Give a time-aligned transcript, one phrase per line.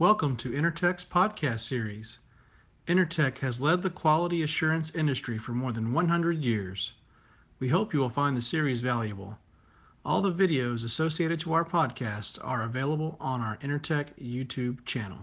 [0.00, 2.18] Welcome to Intertek's podcast series.
[2.88, 6.94] Intertek has led the quality assurance industry for more than 100 years.
[7.60, 9.38] We hope you will find the series valuable.
[10.04, 15.18] All the videos associated to our podcast are available on our Intertek YouTube channel.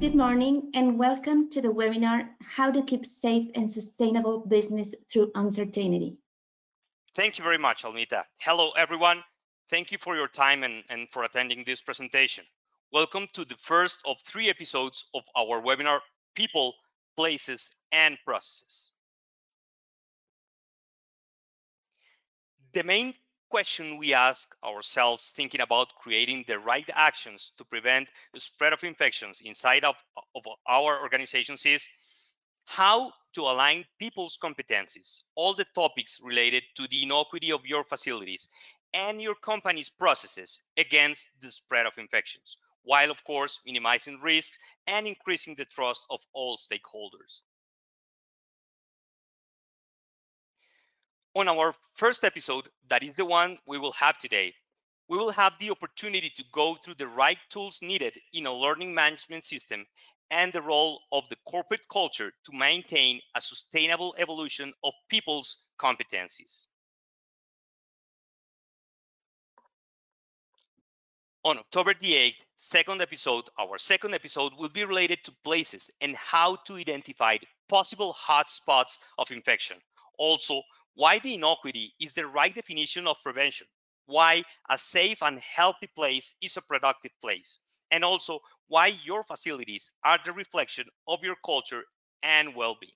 [0.00, 5.30] Good morning and welcome to the webinar, How to Keep Safe and Sustainable Business Through
[5.36, 6.18] Uncertainty.
[7.16, 8.24] Thank you very much, Almita.
[8.38, 9.24] Hello, everyone.
[9.68, 12.44] Thank you for your time and, and for attending this presentation.
[12.92, 16.00] Welcome to the first of three episodes of our webinar,
[16.36, 16.74] People,
[17.16, 18.92] Places, and Processes.
[22.72, 23.14] The main
[23.48, 28.84] question we ask ourselves thinking about creating the right actions to prevent the spread of
[28.84, 29.96] infections inside of,
[30.36, 31.88] of our organizations is
[32.70, 38.48] how to align people's competencies, all the topics related to the innocuity of your facilities
[38.94, 45.08] and your company's processes against the spread of infections, while of course minimizing risks and
[45.08, 47.42] increasing the trust of all stakeholders.
[51.34, 54.54] On our first episode, that is the one we will have today,
[55.10, 58.94] we will have the opportunity to go through the right tools needed in a learning
[58.94, 59.84] management system
[60.30, 66.66] and the role of the corporate culture to maintain a sustainable evolution of people's competencies.
[71.42, 76.14] On October the 8th, second episode, our second episode will be related to places and
[76.14, 77.36] how to identify
[77.68, 79.78] possible hotspots of infection.
[80.18, 80.62] Also,
[80.94, 83.66] why the innocuity is the right definition of prevention,
[84.10, 87.58] why a safe and healthy place is a productive place,
[87.90, 91.84] and also why your facilities are the reflection of your culture
[92.22, 92.92] and well-being.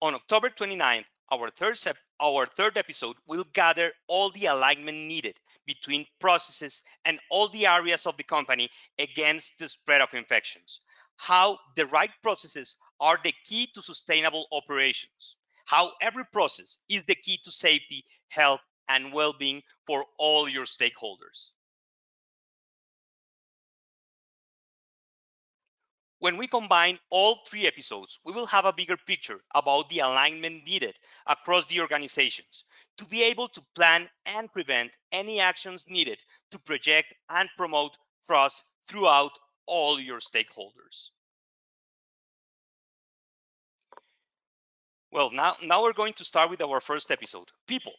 [0.00, 1.78] On October 29th, our third,
[2.20, 8.06] our third episode will gather all the alignment needed between processes and all the areas
[8.06, 8.68] of the company
[8.98, 10.80] against the spread of infections.
[11.16, 15.36] How the right processes are the key to sustainable operations.
[15.64, 21.52] How every process is the key to safety, health, and well-being for all your stakeholders.
[26.18, 30.64] When we combine all three episodes, we will have a bigger picture about the alignment
[30.64, 30.96] needed
[31.26, 32.64] across the organizations
[32.98, 38.62] to be able to plan and prevent any actions needed to project and promote trust
[38.84, 39.32] throughout
[39.66, 41.10] all your stakeholders.
[45.12, 47.92] Well, now, now we're going to start with our first episode, people.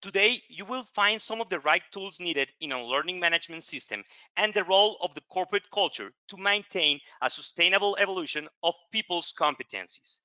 [0.00, 4.02] Today, you will find some of the right tools needed in a learning management system
[4.38, 10.20] and the role of the corporate culture to maintain a sustainable evolution of people's competencies.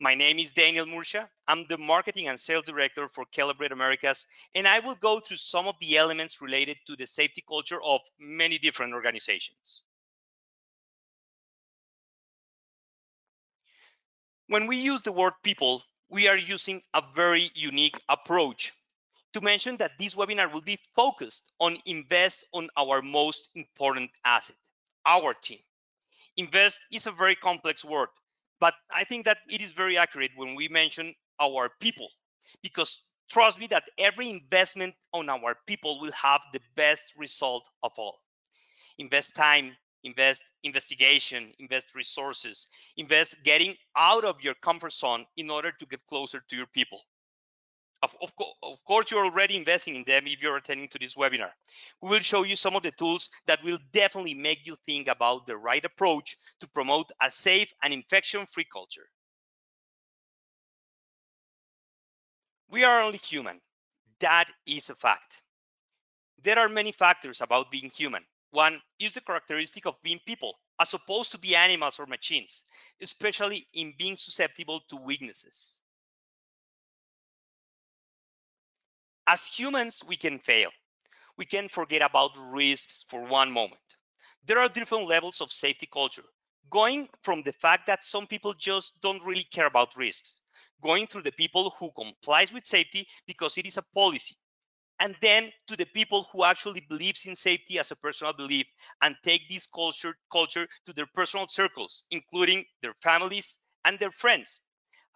[0.00, 1.30] My name is Daniel Murcia.
[1.46, 4.26] I'm the marketing and sales director for Calibrate Americas,
[4.56, 8.00] and I will go through some of the elements related to the safety culture of
[8.18, 9.84] many different organizations.
[14.54, 18.72] When we use the word people, we are using a very unique approach
[19.32, 24.54] to mention that this webinar will be focused on invest on our most important asset,
[25.06, 25.58] our team.
[26.36, 28.10] Invest is a very complex word,
[28.60, 32.10] but I think that it is very accurate when we mention our people,
[32.62, 37.90] because trust me that every investment on our people will have the best result of
[37.96, 38.20] all.
[38.98, 45.72] Invest time, invest investigation, invest resources, invest getting out of your comfort zone in order
[45.72, 47.00] to get closer to your people.
[48.02, 48.32] Of, of,
[48.62, 51.50] of, course, you're already investing in them if you're attending to this webinar.
[52.02, 55.46] We will show you some of the tools that will definitely make you think about
[55.46, 59.08] the right approach to promote a safe and infection-free culture.
[62.68, 63.60] We are only human.
[64.20, 65.42] That is a fact.
[66.42, 68.24] There are many factors about being human.
[68.54, 72.62] One is the characteristic of being people, as opposed to be animals or machines,
[73.02, 75.82] especially in being susceptible to weaknesses.
[79.26, 80.70] As humans, we can fail.
[81.36, 83.96] We can forget about risks for one moment.
[84.44, 86.24] There are different levels of safety culture,
[86.70, 90.42] going from the fact that some people just don't really care about risks,
[90.80, 94.36] going through the people who complies with safety because it is a policy,
[95.00, 98.66] and then to the people who actually believes in safety as a personal belief
[99.02, 104.60] and take this culture culture to their personal circles, including their families and their friends.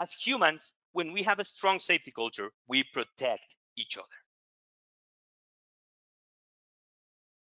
[0.00, 4.16] As humans, when we have a strong safety culture, we protect each other.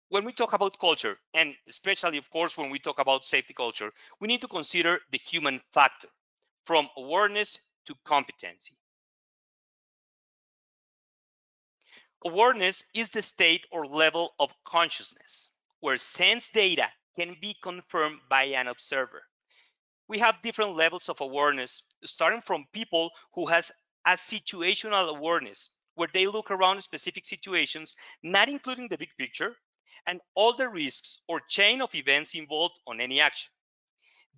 [0.10, 3.94] When we talk about culture, and especially, of course, when we talk about safety culture,
[4.20, 6.10] we need to consider the human factor.
[6.66, 8.78] from awareness to competency.
[12.26, 15.50] Awareness is the state or level of consciousness
[15.80, 19.24] where sense data can be confirmed by an observer.
[20.08, 23.72] We have different levels of awareness, starting from people who has
[24.08, 29.56] a situational awareness, where they look around specific situations, not including the big picture,
[30.08, 33.52] and all the risks or chain of events involved on any action.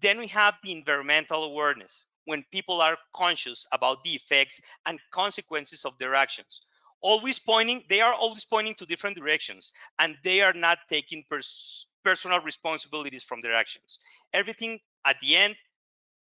[0.02, 5.86] Then we have the environmental awareness, when people are conscious about the effects and consequences
[5.86, 6.62] of their actions.
[7.02, 11.88] Always pointing, they are always pointing to different directions, and they are not taking pers
[12.04, 14.00] personal responsibilities from their actions.
[14.34, 15.56] Everything at the end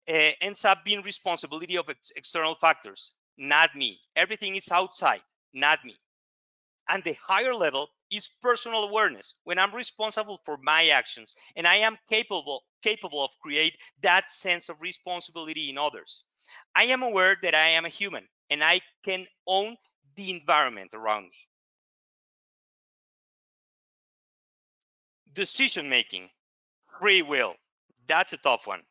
[0.08, 4.00] uh, ends up being responsibility of ex external factors, not me.
[4.16, 5.22] Everything is outside,
[5.54, 5.96] not me.
[6.88, 11.76] And the higher level is personal awareness when I'm responsible for my actions and I
[11.76, 16.24] am capable capable of create that sense of responsibility in others.
[16.74, 19.76] I am aware that I am a human and I can own
[20.16, 21.48] the environment around me.
[25.34, 26.30] Decision making,
[26.98, 27.56] free will.
[28.06, 28.84] That's a tough one.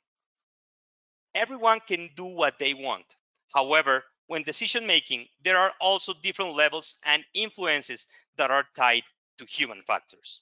[1.35, 3.05] Everyone can do what they want.
[3.53, 9.03] However, when decision making, there are also different levels and influences that are tied
[9.37, 10.41] to human factors.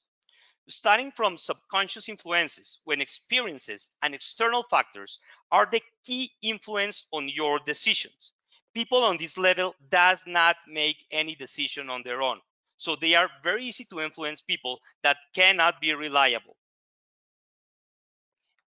[0.70, 5.20] Starting from subconscious influences, when experiences and external factors
[5.52, 8.34] are the key influence on your decisions.
[8.74, 12.40] People on this level does not make any decision on their own.
[12.78, 16.56] So they are very easy to influence people that cannot be reliable.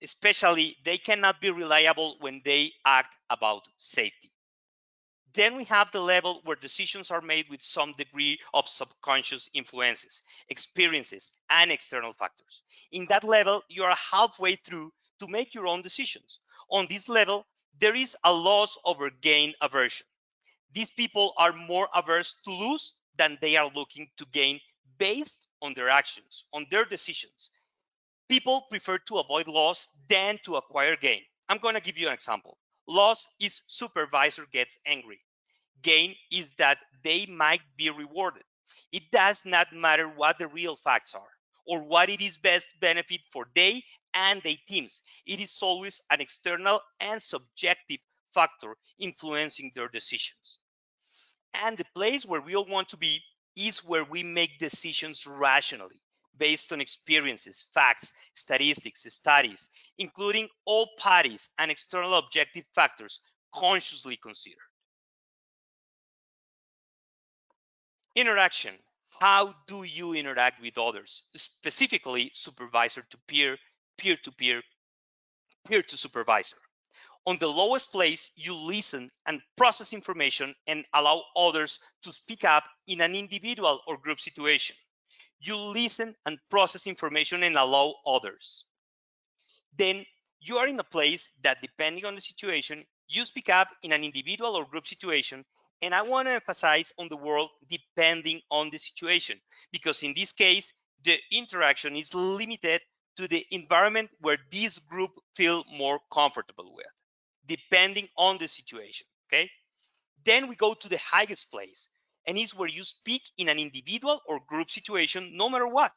[0.02, 4.30] Especially, they cannot be reliable when they act about safety.
[5.32, 10.22] Then we have the level where decisions are made with some degree of subconscious influences,
[10.48, 12.62] experiences, and external factors.
[12.92, 16.38] In that level, you are halfway through to make your own decisions.
[16.70, 17.46] On this level,
[17.78, 20.06] there is a loss over gain aversion.
[20.72, 24.60] These people are more averse to lose than they are looking to gain
[24.98, 27.50] based on their actions, on their decisions.
[28.28, 31.22] People prefer to avoid loss than to acquire gain.
[31.48, 32.58] I'm going to give you an example.
[32.86, 35.20] Loss is supervisor gets angry.
[35.82, 38.44] Gain is that they might be rewarded.
[38.92, 41.30] It does not matter what the real facts are
[41.66, 45.02] or what it is best benefit for they and their teams.
[45.26, 48.00] It is always an external and subjective
[48.32, 50.60] factor influencing their decisions.
[51.64, 53.22] And the place where we all want to be
[53.56, 56.00] is where we make decisions rationally
[56.36, 63.20] based on experiences, facts, statistics, studies, including all parties and external objective factors
[63.52, 64.58] consciously considered.
[68.16, 68.74] Interaction.
[69.20, 73.56] How do you interact with others, specifically supervisor to peer,
[73.98, 74.62] peer to peer,
[75.66, 76.56] peer to supervisor?
[77.26, 82.64] On the lowest place, you listen and process information and allow others to speak up
[82.86, 84.76] in an individual or group situation
[85.44, 88.64] you listen and process information and allow others.
[89.76, 90.06] Then
[90.40, 94.04] you are in a place that depending on the situation, you speak up in an
[94.04, 95.44] individual or group situation.
[95.82, 99.40] And I want to emphasize on the world depending on the situation,
[99.72, 102.80] because in this case, the interaction is limited
[103.16, 106.86] to the environment where this group feel more comfortable with,
[107.46, 109.50] depending on the situation, okay?
[110.24, 111.88] Then we go to the highest place,
[112.26, 115.92] and is where you speak in an individual or group situation, no matter what.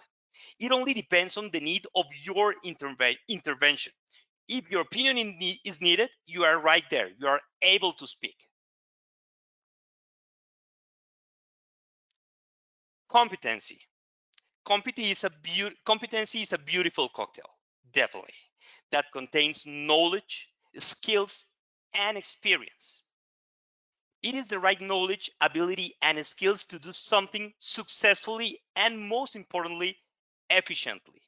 [0.60, 3.94] It only depends on the need of your interve intervention.
[4.48, 7.10] If your opinion is needed, you are right there.
[7.20, 8.36] You are able to speak.
[13.10, 13.80] Competency.
[14.68, 15.32] Competency is, a
[15.86, 17.50] competency is a beautiful cocktail,
[17.94, 18.34] definitely,
[18.92, 21.46] that contains knowledge, skills,
[21.94, 23.00] and experience.
[24.22, 29.96] It is the right knowledge, ability, and skills to do something successfully and most importantly,
[30.50, 31.22] efficiently.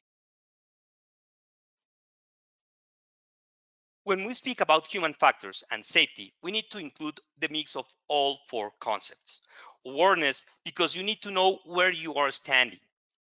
[4.04, 7.86] When we speak about human factors and safety, we need to include the mix of
[8.06, 9.40] all four concepts.
[9.86, 12.80] Awareness, because you need to know where you are standing,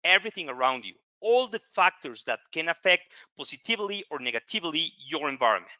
[0.03, 3.03] everything around you, all the factors that can affect
[3.37, 5.71] positively or negatively your environment.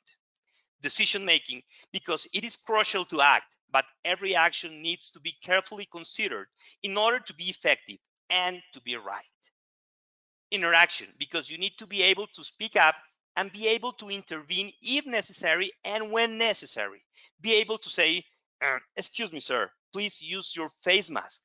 [0.82, 1.62] Decision making,
[1.92, 6.48] because it is crucial to act but every action needs to be carefully considered
[6.84, 7.98] in order to be effective
[8.30, 9.26] and to be right.
[10.52, 12.96] Interaction, because you need to be able to speak up
[13.38, 17.02] and be able to intervene if necessary and when necessary.
[17.40, 18.26] Be able to say,
[18.62, 21.42] uh, excuse me, sir, please use your face mask.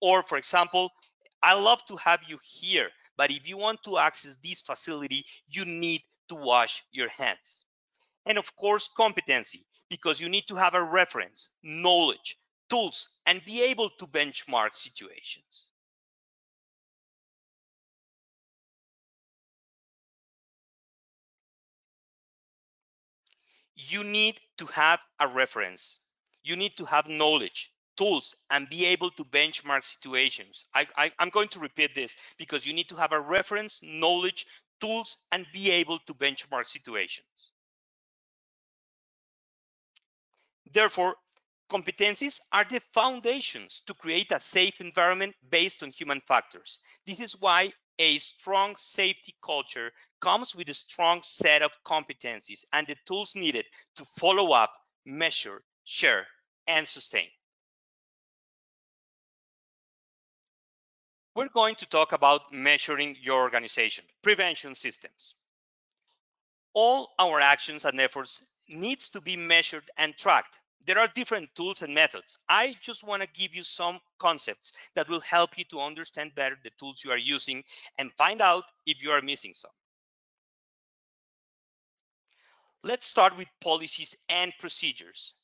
[0.00, 0.90] Or for example,
[1.44, 5.66] I love to have you here, but if you want to access this facility, you
[5.66, 7.66] need to wash your hands.
[8.24, 12.38] And of course, competency, because you need to have a reference, knowledge,
[12.70, 15.68] tools, and be able to benchmark situations.
[23.76, 26.00] You need to have a reference.
[26.42, 30.64] You need to have knowledge, tools, and be able to benchmark situations.
[30.74, 34.46] I, I, I'm going to repeat this because you need to have a reference, knowledge,
[34.80, 37.52] tools, and be able to benchmark situations.
[40.72, 41.16] Therefore,
[41.70, 46.78] competencies are the foundations to create a safe environment based on human factors.
[47.06, 52.86] This is why a strong safety culture comes with a strong set of competencies and
[52.86, 54.72] the tools needed to follow up,
[55.06, 56.26] measure, share,
[56.66, 57.28] and sustain.
[61.34, 65.34] We're going to talk about measuring your organization, prevention systems.
[66.74, 70.60] All our actions and efforts needs to be measured and tracked.
[70.86, 72.38] There are different tools and methods.
[72.48, 76.56] I just want to give you some concepts that will help you to understand better
[76.62, 77.64] the tools you are using
[77.98, 79.70] and find out if you are missing some.
[82.84, 85.34] Let's start with policies and procedures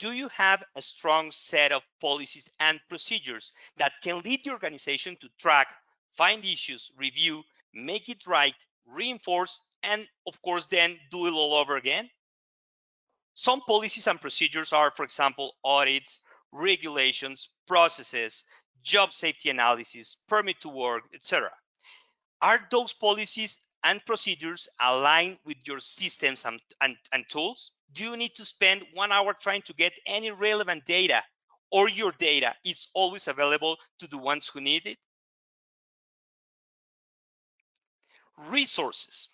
[0.00, 5.16] do you have a strong set of policies and procedures that can lead the organization
[5.20, 5.68] to track,
[6.12, 7.42] find issues, review,
[7.74, 8.54] make it right,
[8.86, 12.08] reinforce, and of course, then do it all over again?
[13.34, 18.44] Some policies and procedures are, for example, audits, regulations, processes,
[18.82, 21.50] job safety analysis, permit to work, etc.
[22.42, 27.72] Are those policies and procedures aligned with your systems and, and, and tools?
[27.92, 31.22] Do you need to spend one hour trying to get any relevant data
[31.70, 34.98] or your data is always available to the ones who need it?
[38.48, 39.28] Resources.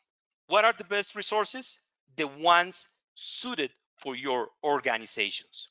[0.49, 1.81] What are the best resources?
[2.17, 5.69] The ones suited for your organizations.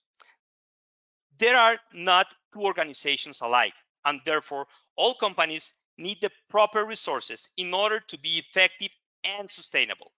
[1.38, 3.74] There are not two organizations alike,
[4.06, 8.92] and therefore all companies need the proper resources in order to be effective
[9.24, 10.12] and sustainable.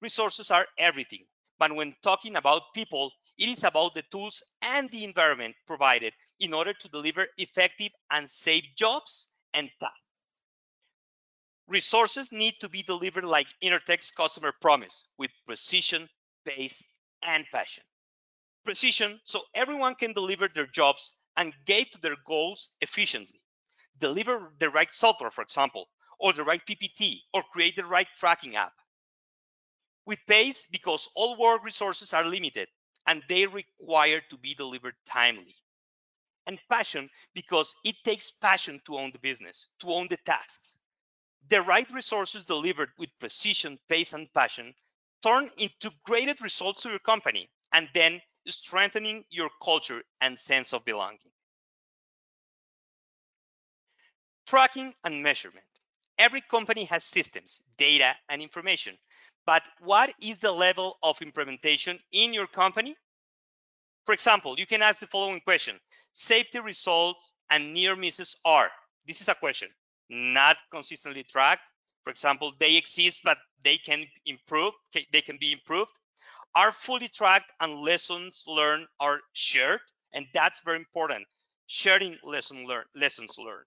[0.00, 1.26] Resources are everything,
[1.58, 6.54] but when talking about people, it is about the tools and the environment provided in
[6.54, 10.00] order to deliver effective and safe jobs and tasks.
[11.68, 16.08] Resources need to be delivered like Intertek's customer promise with precision,
[16.44, 16.82] pace,
[17.22, 17.84] and passion.
[18.64, 23.40] Precision so everyone can deliver their jobs and get to their goals efficiently
[23.98, 25.88] deliver the right software, for example,
[26.18, 28.74] or the right PPT, or create the right tracking app.
[30.06, 32.68] With pace because all work resources are limited
[33.06, 35.56] and they require to be delivered timely.
[36.46, 40.78] And passion because it takes passion to own the business, to own the tasks.
[41.48, 44.74] The right resources delivered with precision, pace, and passion
[45.22, 50.84] turn into greater results to your company and then strengthening your culture and sense of
[50.84, 51.32] belonging.
[54.46, 55.66] Tracking and measurement.
[56.18, 58.96] Every company has systems, data, and information.
[59.44, 62.96] But what is the level of implementation in your company?
[64.06, 65.80] For example, you can ask the following question.
[66.12, 68.70] Safety results and near misses are,
[69.06, 69.68] this is a question,
[70.08, 71.62] not consistently tracked.
[72.04, 74.74] For example, they exist, but they can improve,
[75.12, 75.90] they can be improved.
[76.54, 79.80] Are fully tracked and lessons learned are shared.
[80.14, 81.26] And that's very important,
[81.66, 83.66] sharing lesson learn, lessons learned.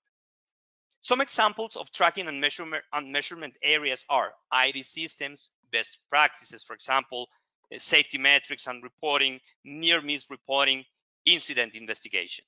[1.02, 6.74] Some examples of tracking and measurement, and measurement areas are ID systems, best practices, for
[6.74, 7.30] example,
[7.74, 10.84] uh, safety metrics and reporting, near miss reporting,
[11.26, 12.44] incident investigation.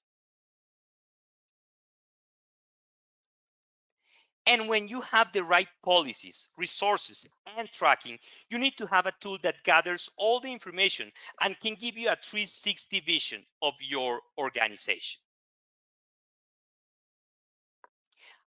[4.47, 7.25] And when you have the right policies, resources,
[7.57, 11.75] and tracking, you need to have a tool that gathers all the information and can
[11.75, 15.21] give you a 360 vision of your organization.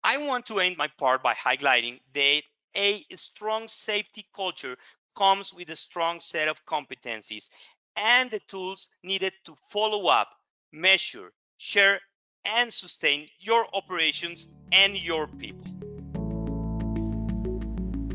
[0.05, 2.43] I want to end my part by highlighting that
[2.75, 4.77] a strong safety culture
[5.17, 7.51] comes with a strong set of competencies
[7.97, 10.29] and the tools needed to follow up,
[10.73, 12.01] measure, share,
[12.45, 15.67] and sustain your operations and your people.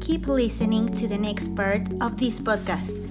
[0.01, 3.06] Keep listening to the next part of this podcast.